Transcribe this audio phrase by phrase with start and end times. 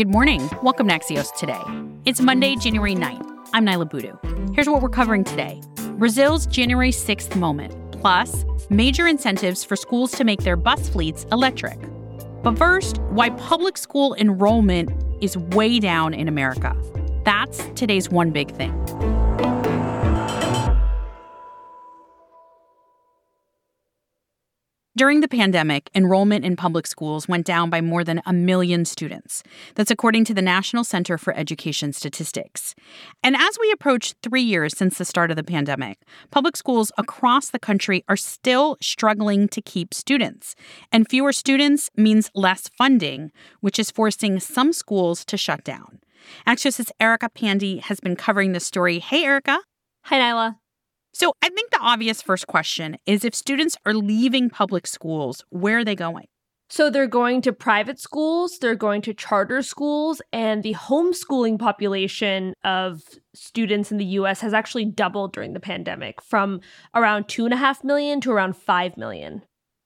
[0.00, 0.48] Good morning.
[0.62, 1.60] Welcome to Axios Today.
[2.06, 3.30] It's Monday, January 9th.
[3.52, 4.16] I'm Niala Boodhoo.
[4.54, 5.60] Here's what we're covering today
[5.98, 11.78] Brazil's January 6th moment, plus major incentives for schools to make their bus fleets electric.
[12.42, 14.90] But first, why public school enrollment
[15.20, 16.74] is way down in America.
[17.26, 18.72] That's today's one big thing.
[25.00, 29.42] During the pandemic, enrollment in public schools went down by more than a million students.
[29.74, 32.74] That's according to the National Center for Education Statistics.
[33.22, 36.00] And as we approach three years since the start of the pandemic,
[36.30, 40.54] public schools across the country are still struggling to keep students.
[40.92, 46.00] And fewer students means less funding, which is forcing some schools to shut down.
[46.46, 48.98] Axios' Erica Pandey has been covering this story.
[48.98, 49.60] Hey, Erica.
[50.02, 50.56] Hi, Niala.
[51.12, 55.78] So I think the obvious first question is if students are leaving public schools, where
[55.78, 56.26] are they going?
[56.72, 62.54] So they're going to private schools, they're going to charter schools, and the homeschooling population
[62.62, 63.02] of
[63.34, 66.60] students in the US has actually doubled during the pandemic from
[66.94, 69.42] around two and a half million to around five million.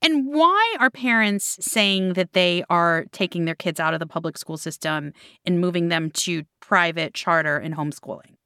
[0.00, 4.38] And why are parents saying that they are taking their kids out of the public
[4.38, 5.12] school system
[5.44, 8.37] and moving them to private, charter, and homeschooling?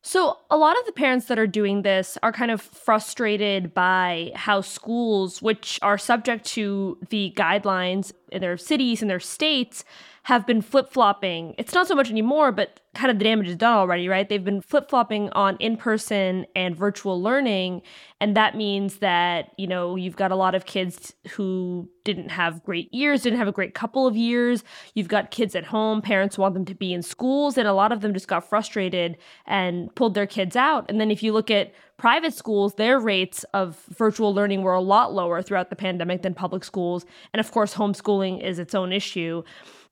[0.00, 4.30] So, a lot of the parents that are doing this are kind of frustrated by
[4.34, 9.84] how schools, which are subject to the guidelines in their cities and their states,
[10.28, 11.54] have been flip flopping.
[11.56, 14.28] It's not so much anymore, but kind of the damage is done already, right?
[14.28, 17.80] They've been flip flopping on in person and virtual learning.
[18.20, 22.62] And that means that, you know, you've got a lot of kids who didn't have
[22.62, 24.64] great years, didn't have a great couple of years.
[24.92, 27.90] You've got kids at home, parents want them to be in schools, and a lot
[27.90, 30.84] of them just got frustrated and pulled their kids out.
[30.90, 34.80] And then if you look at private schools, their rates of virtual learning were a
[34.80, 37.04] lot lower throughout the pandemic than public schools.
[37.34, 39.42] And of course, homeschooling is its own issue.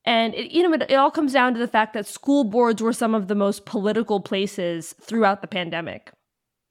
[0.05, 2.81] And it, you know, it, it all comes down to the fact that school boards
[2.81, 6.13] were some of the most political places throughout the pandemic.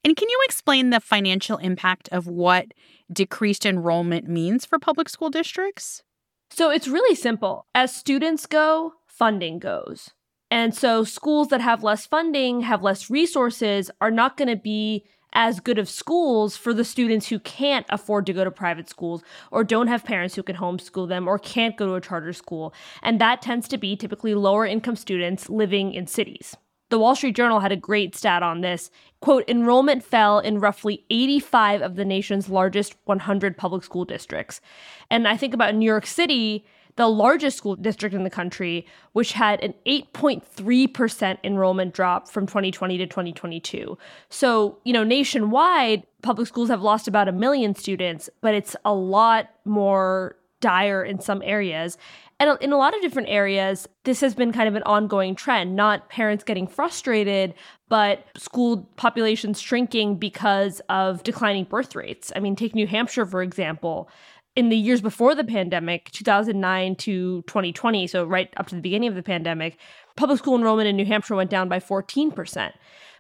[0.05, 2.67] And can you explain the financial impact of what
[3.11, 6.01] decreased enrollment means for public school districts?
[6.49, 7.65] So it's really simple.
[7.75, 10.11] As students go, funding goes.
[10.51, 15.03] And so schools that have less funding, have less resources, are not going to be
[15.35, 19.21] as good of schools for the students who can't afford to go to private schools
[19.51, 22.73] or don't have parents who can homeschool them or can't go to a charter school.
[23.03, 26.55] And that tends to be typically lower income students living in cities.
[26.89, 28.91] The Wall Street Journal had a great stat on this.
[29.19, 34.61] Quote, enrollment fell in roughly 85 of the nation's largest 100 public school districts.
[35.09, 39.33] And I think about New York City, the largest school district in the country, which
[39.33, 43.97] had an 8.3% enrollment drop from 2020 to 2022.
[44.29, 48.93] So, you know, nationwide, public schools have lost about a million students, but it's a
[48.93, 51.97] lot more dire in some areas.
[52.39, 55.75] And in a lot of different areas, this has been kind of an ongoing trend,
[55.75, 57.53] not parents getting frustrated,
[57.87, 62.33] but school populations shrinking because of declining birth rates.
[62.35, 64.09] I mean, take New Hampshire, for example
[64.55, 69.09] in the years before the pandemic, 2009 to 2020, so right up to the beginning
[69.09, 69.77] of the pandemic,
[70.15, 72.71] public school enrollment in New Hampshire went down by 14%.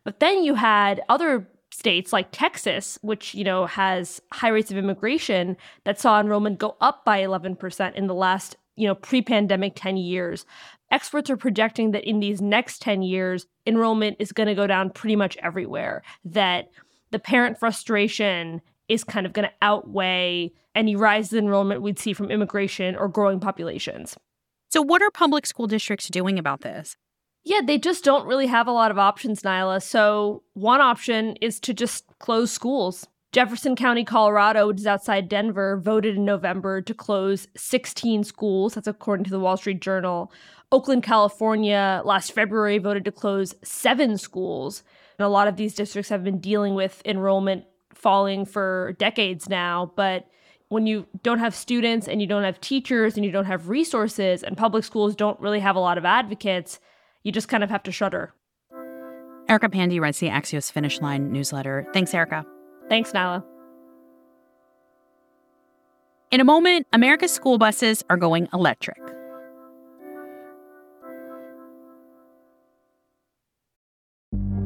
[0.03, 4.77] But then you had other states like Texas, which, you know, has high rates of
[4.77, 9.97] immigration that saw enrollment go up by 11% in the last, you know, pre-pandemic 10
[9.97, 10.45] years.
[10.91, 14.89] Experts are projecting that in these next 10 years, enrollment is going to go down
[14.89, 16.01] pretty much everywhere.
[16.23, 16.69] That
[17.11, 22.13] the parent frustration is kind of going to outweigh any rise in enrollment we'd see
[22.13, 24.17] from immigration or growing populations.
[24.69, 26.97] So, what are public school districts doing about this?
[27.43, 29.81] Yeah, they just don't really have a lot of options, Niala.
[29.81, 33.07] So, one option is to just close schools.
[33.31, 38.73] Jefferson County, Colorado, which is outside Denver, voted in November to close 16 schools.
[38.75, 40.31] That's according to the Wall Street Journal.
[40.71, 44.83] Oakland, California, last February voted to close seven schools.
[45.19, 49.91] And a lot of these districts have been dealing with enrollment falling for decades now,
[49.95, 50.27] but
[50.69, 54.43] when you don't have students and you don't have teachers and you don't have resources
[54.43, 56.79] and public schools don't really have a lot of advocates,
[57.23, 58.33] you just kind of have to shutter.
[59.47, 61.87] Erica Pandey writes the Axios Finish Line newsletter.
[61.93, 62.45] Thanks, Erica.
[62.89, 63.43] Thanks, Niala.
[66.31, 69.04] In a moment, America's school buses are going electric.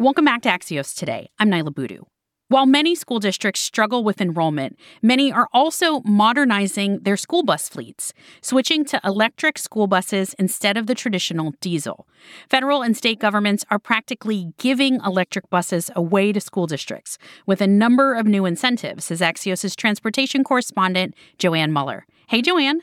[0.00, 1.28] Welcome back to Axios today.
[1.38, 2.04] I'm Niala Boodhoo.
[2.48, 8.14] While many school districts struggle with enrollment, many are also modernizing their school bus fleets,
[8.40, 12.08] switching to electric school buses instead of the traditional diesel.
[12.48, 17.66] Federal and state governments are practically giving electric buses away to school districts with a
[17.66, 22.06] number of new incentives, says Axios' transportation correspondent, Joann Muller.
[22.26, 22.78] Hey, Joann.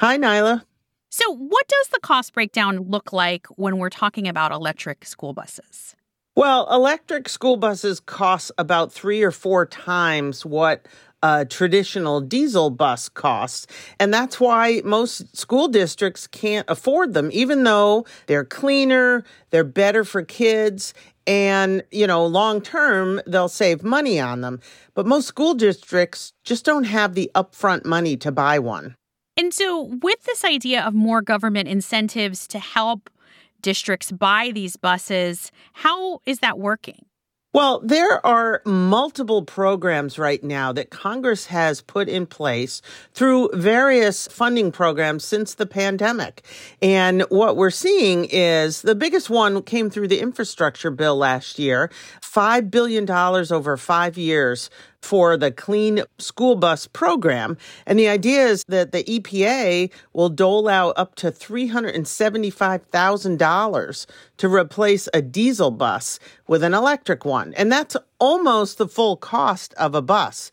[0.00, 0.64] Hi, Niala.
[1.10, 5.94] So, what does the cost breakdown look like when we're talking about electric school buses?
[6.36, 10.86] Well, electric school buses cost about three or four times what
[11.22, 13.66] a traditional diesel bus costs.
[13.98, 20.04] And that's why most school districts can't afford them, even though they're cleaner, they're better
[20.04, 20.94] for kids,
[21.26, 24.60] and, you know, long term, they'll save money on them.
[24.94, 28.96] But most school districts just don't have the upfront money to buy one.
[29.36, 33.10] And so, with this idea of more government incentives to help
[33.62, 35.52] districts buy these buses.
[35.72, 37.04] How is that working?
[37.52, 42.80] Well, there are multiple programs right now that Congress has put in place
[43.12, 46.44] through various funding programs since the pandemic.
[46.80, 51.90] And what we're seeing is the biggest one came through the infrastructure bill last year,
[52.22, 54.70] $5 billion over five years
[55.02, 57.56] for the Clean School Bus program.
[57.86, 64.06] And the idea is that the EPA will dole out up to $375,000
[64.36, 67.54] to replace a diesel bus with an electric one.
[67.54, 70.50] And that's almost the full cost of a bus.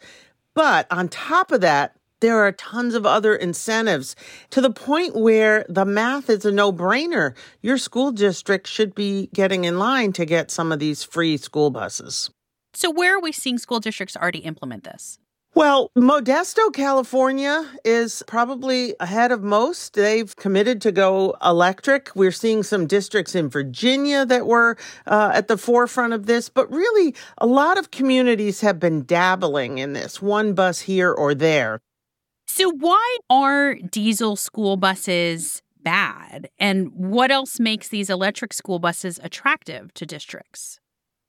[0.54, 4.16] But on top of that, there are tons of other incentives
[4.50, 7.36] to the point where the math is a no brainer.
[7.62, 11.70] Your school district should be getting in line to get some of these free school
[11.70, 12.32] buses.
[12.78, 15.18] So, where are we seeing school districts already implement this?
[15.56, 19.96] Well, Modesto, California is probably ahead of most.
[19.96, 22.12] They've committed to go electric.
[22.16, 24.78] We're seeing some districts in Virginia that were
[25.08, 29.80] uh, at the forefront of this, but really a lot of communities have been dabbling
[29.80, 31.80] in this, one bus here or there.
[32.46, 36.52] So, why are diesel school buses bad?
[36.60, 40.80] And what else makes these electric school buses attractive to districts?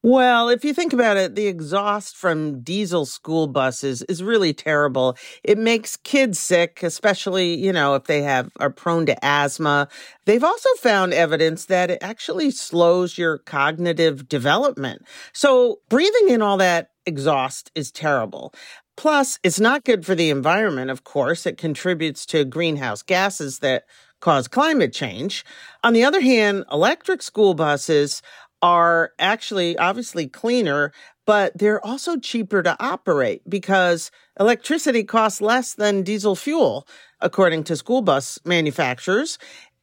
[0.05, 5.17] Well, if you think about it, the exhaust from diesel school buses is really terrible.
[5.43, 9.89] It makes kids sick, especially, you know, if they have are prone to asthma.
[10.25, 15.03] They've also found evidence that it actually slows your cognitive development.
[15.33, 18.55] So, breathing in all that exhaust is terrible.
[18.97, 21.45] Plus, it's not good for the environment, of course.
[21.45, 23.85] It contributes to greenhouse gases that
[24.21, 25.45] cause climate change.
[25.85, 28.23] On the other hand, electric school buses
[28.63, 30.93] are actually obviously cleaner,
[31.27, 34.11] but they're also cheaper to operate because
[34.41, 36.87] electricity costs less than diesel fuel,
[37.21, 39.39] according to school bus manufacturers.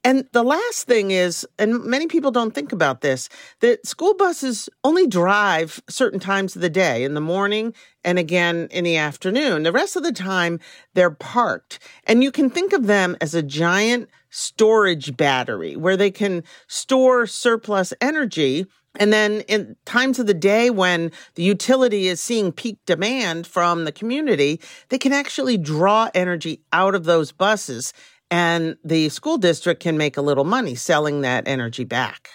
[0.06, 3.28] And the last thing is, and many people don't think about this,
[3.62, 7.74] that school buses only drive certain times of the day in the morning
[8.04, 9.63] and again in the afternoon.
[9.63, 10.60] The rest of the time,
[10.94, 11.80] they're parked.
[12.04, 17.25] And you can think of them as a giant storage battery where they can store
[17.25, 18.68] surplus energy.
[18.98, 23.86] And then in times of the day when the utility is seeing peak demand from
[23.86, 27.92] the community, they can actually draw energy out of those buses
[28.31, 32.29] and the school district can make a little money selling that energy back.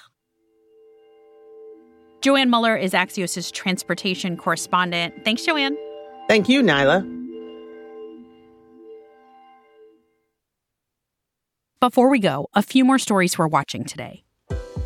[2.20, 5.24] Joann Muller is Axios' transportation correspondent.
[5.24, 5.74] Thanks, Joann.
[6.28, 7.16] Thank you, Niala.
[11.80, 14.22] Before we go, a few more stories we're watching today.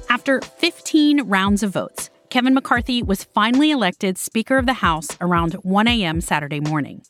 [0.09, 5.55] After 15 rounds of votes, Kevin McCarthy was finally elected Speaker of the House around
[5.55, 6.21] 1 a.m.
[6.21, 7.03] Saturday morning.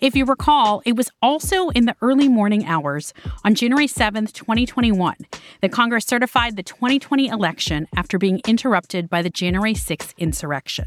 [0.00, 3.12] If you recall, it was also in the early morning hours
[3.44, 5.16] on January 7, 2021,
[5.60, 10.86] that Congress certified the 2020 election after being interrupted by the January 6th insurrection.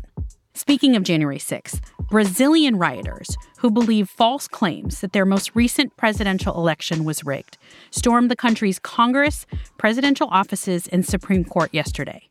[0.53, 1.79] Speaking of January 6th,
[2.09, 7.57] Brazilian rioters who believe false claims that their most recent presidential election was rigged
[7.89, 9.45] stormed the country's Congress,
[9.77, 12.27] presidential offices, and Supreme Court yesterday.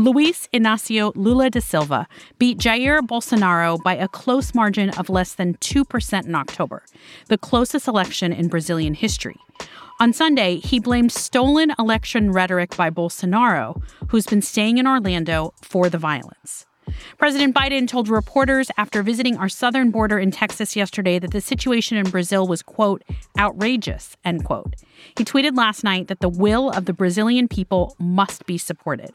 [0.00, 5.58] Luiz Inácio Lula da Silva beat Jair Bolsonaro by a close margin of less than
[5.58, 6.82] 2% in October,
[7.28, 9.36] the closest election in Brazilian history.
[10.00, 15.90] On Sunday, he blamed stolen election rhetoric by Bolsonaro, who's been staying in Orlando, for
[15.90, 16.64] the violence.
[17.18, 21.96] President Biden told reporters after visiting our southern border in Texas yesterday that the situation
[21.96, 23.02] in Brazil was, quote,
[23.38, 24.74] outrageous, end quote.
[25.16, 29.12] He tweeted last night that the will of the Brazilian people must be supported.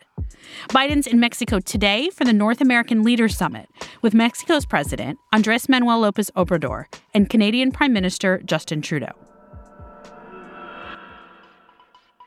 [0.69, 3.69] Biden's in Mexico today for the North American Leaders Summit
[4.01, 9.13] with Mexico's president, Andres Manuel Lopez Obrador, and Canadian Prime Minister Justin Trudeau.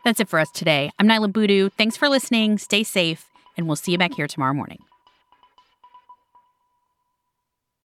[0.05, 0.90] That's it for us today.
[0.99, 1.69] I'm Niala Boodhoo.
[1.69, 2.57] Thanks for listening.
[2.59, 4.78] Stay safe, and we'll see you back here tomorrow morning.